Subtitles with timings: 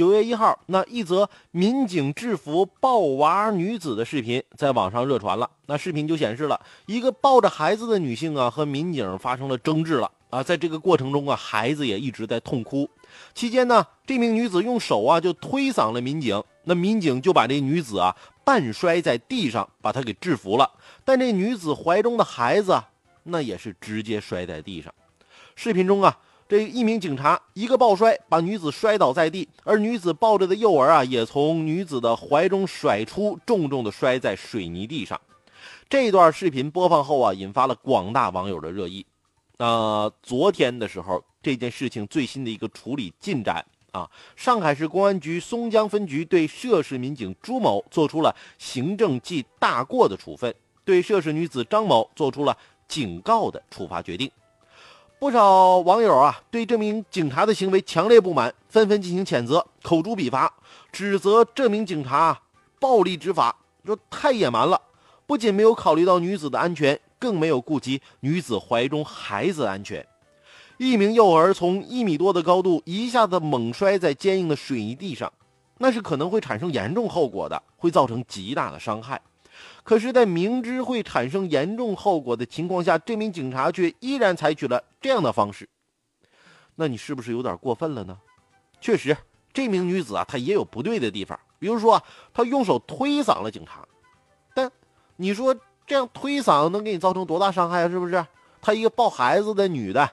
[0.00, 5.50] 九月一号，那一则民警制服抱娃女子的视频在网上热传了。
[5.66, 10.42] 那视频就显示了一个抱着孩子的女性啊，和民警发生了争执了啊。
[10.42, 12.88] 在这个过程中啊，孩子也一直在痛哭。
[13.34, 20.70] 期间呢，这名女子用手啊就推搡了民警，那民警就把这女子啊半摔在地上，把她给制服了。
[21.04, 22.88] 但这女子怀中的孩子，啊
[23.24, 24.90] 那也是直接摔在地上。
[25.54, 26.16] 视频中啊。
[26.50, 35.20] 这一名警察一个抱摔，把女子摔倒在地，而女子抱着的幼儿啊，也从女子的怀中甩出，重重的摔在水泥地上。
[35.88, 39.06] 这段视频播放后啊，引发了广大网友的热议。
[39.58, 50.52] 那昨天的时候，这件事情最新的一个处理进展啊，上海市公安局松江分局对涉事民警朱某做出了行政记大过的处分，
[50.84, 52.58] 对涉事女子张某做出了
[52.88, 54.28] 警告的处罚决定。
[55.20, 60.50] 不少网友啊，对这名警察的行为强烈不满，纷纷进行谴责、口诛笔伐，
[60.90, 62.40] 指责这名警察
[62.78, 64.80] 暴力执法，说太野蛮了，
[65.26, 70.04] 不仅没有考虑到女子的安全，更没有顾及女子怀中孩子安全。
[70.78, 75.30] 一名幼儿从一米多的高度一下子猛摔在坚硬的水泥地上，
[75.76, 79.20] 那是可能会产生严重后果的，会造成极大的伤害。
[79.82, 85.68] 可是，在明知会产生严重后果的情况下，这名警察却依然采取了这样的方式，
[86.76, 88.16] 那你是不是有点过分了呢？
[88.80, 89.16] 确实，
[89.52, 93.86] 这名女子啊，她也有不对的地方，比如说，她用手推搡了警察，
[94.54, 94.70] 但
[95.16, 95.54] 你说
[95.86, 97.88] 这样推搡能给你造成多大伤害啊？
[97.88, 98.24] 是不是？
[98.62, 100.10] 她一个抱孩子的女的，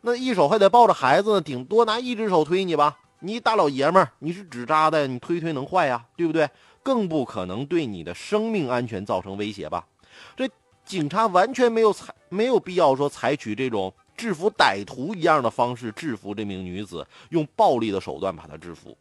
[0.00, 2.98] 那一手还得抱着孩子呢，顶多拿一只手推你吧。
[3.22, 6.48] 你大老爷们儿，你是纸扎的，你推推能坏呀，对不对？
[6.82, 9.86] 更不可能对你的生命安全造成威胁吧？
[10.34, 10.48] 这
[10.86, 18.96] 警察完全没有采没有必要说采取这种制服歹徒一样的方式制服这名女子，用暴力的手段把她制服。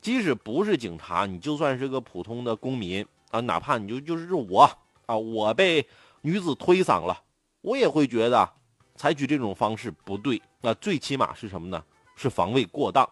[0.00, 4.68] 即使不是警察，你就算是个普通的公民啊，哪怕你就就是我
[5.04, 5.86] 啊，我被
[6.22, 7.20] 女子推搡了，
[7.60, 8.50] 我也会觉得
[8.96, 10.40] 采取这种方式不对。
[10.62, 11.84] 那最起码是什么呢？
[12.16, 13.08] 是防卫过当。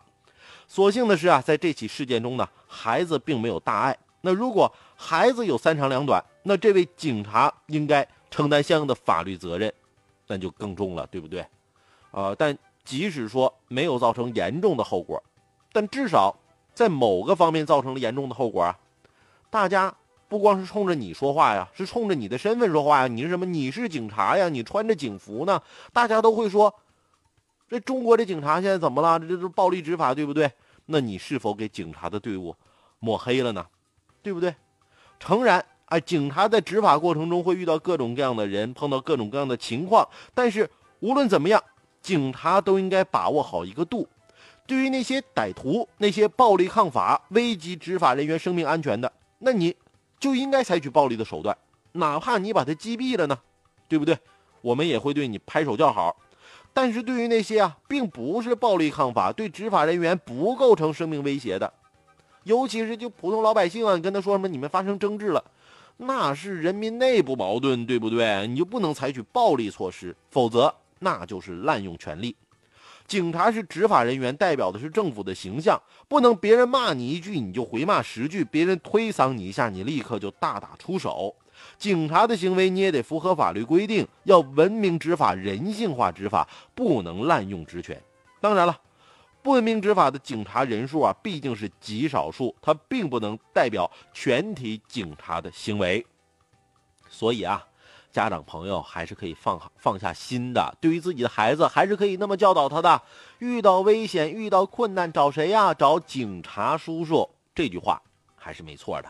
[0.70, 3.98] 所幸的是啊，在这起事件中呢，孩子并没有大碍。
[4.20, 9.74] 那如果孩子有三长两短，那这位警察应该承担相应的法律责任，
[10.28, 11.44] 那就更重了，对不对？
[12.12, 15.20] 呃，但即使说没有造成严重的后果，
[15.72, 16.32] 但至少
[16.72, 18.78] 在某个方面造成了严重的后果啊。
[19.50, 19.92] 大家
[20.28, 23.08] 不光是冲着你说话呀，是冲着你的身份说话呀。
[23.08, 23.44] 你是什么？
[23.44, 25.60] 你是警察呀，你穿着警服呢，
[25.92, 26.72] 大家都会说。
[27.70, 29.16] 这中国的警察现在怎么了？
[29.20, 30.50] 这这是暴力执法，对不对？
[30.86, 32.52] 那你是否给警察的队伍
[32.98, 33.64] 抹黑了呢？
[34.22, 34.52] 对不对？
[35.20, 40.04] 诚然，啊，警察在执法过程中会遇到各种各样的人，碰到各种各样的情况。
[40.34, 41.62] 但是无论怎么样，
[42.02, 44.08] 警察都应该把握好一个度。
[44.66, 49.76] 对于那些歹徒、那些暴力抗法、危及执法人员生命安全的，那你
[50.18, 51.56] 就应该采取暴力的手段，
[51.92, 53.38] 哪怕你把他击毙了呢？
[53.86, 54.18] 对不对？
[54.60, 56.16] 我们也会对你拍手叫好。
[56.72, 61.72] 但是对于那些啊，并不是暴力抗法，对执法人员不构成生命威胁的，
[62.44, 65.44] 尤其是就普通老百姓啊，你跟他说什么，你们发生争执了，
[65.96, 68.46] 那是人民内部矛盾，对不对？
[68.46, 72.34] 你就不能采取暴力措施，否则那就是滥用权力。
[73.10, 75.76] 警察是执法人员，代表的是政府的形象，
[76.06, 81.34] 不能别人骂你一句你就回骂十句，别人推搡你一下，你立刻就大打出手。
[81.76, 88.00] 警察的行为你也得符合法律规定，要文明执法、人性化执法，不能滥用职权。
[88.40, 88.80] 当然了，
[89.42, 96.06] 不文明执法的警察人数啊，毕竟是极少数，它并不能代表全体警察的行为。
[97.08, 97.66] 所以啊，
[98.12, 103.02] 家长朋友还是可以放放下心的，对于自己的孩子，还是可以那么教导他的：
[103.38, 105.72] 遇到危险、遇到困难，找谁呀？
[105.72, 107.30] 找警察叔叔。
[107.54, 108.00] 这句话
[108.36, 109.08] 还是没错的。